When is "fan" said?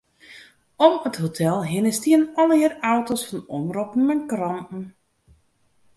3.29-3.47